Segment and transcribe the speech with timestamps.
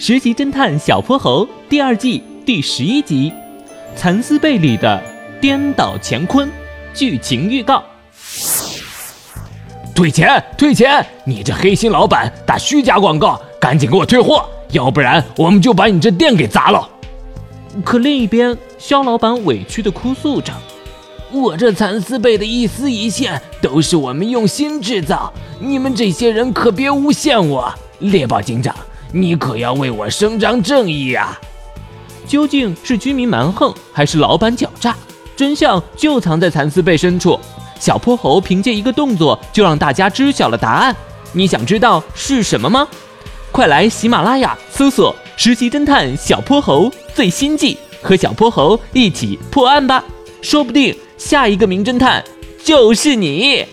[0.00, 3.32] 实习侦探小泼猴》第二季第十一集
[3.98, 5.02] 《蚕丝被里的
[5.40, 6.46] 颠倒乾坤》
[6.94, 7.82] 剧情预告。
[9.96, 10.40] 退钱！
[10.56, 11.04] 退钱！
[11.24, 16.88] 你这黑心老板打虚假广告，赶紧给我退货，要不然我们就把你这店给砸了。
[17.84, 20.52] 可另一边，肖老板委屈的哭诉着
[21.32, 27.74] ：“我这蚕丝被的一丝一线都是我们用心制造，你们这些人可别诬陷我！
[27.98, 28.72] 猎豹警长，
[29.12, 31.38] 你可要为我伸张正义啊！”
[32.26, 34.94] 究竟是居民蛮横，还是老板狡诈？
[35.34, 37.38] 真相就藏在蚕丝被深处。
[37.80, 40.94] 小泼猴凭借一个动作就让大家知晓了答案，
[41.32, 42.86] 你想知道是什么吗？
[43.50, 50.04] 快来喜马拉雅搜索《实习侦探小泼猴》最新季，和小泼猴一起破案吧！
[50.42, 52.22] 说不定下一个名侦探
[52.62, 53.64] 就是你。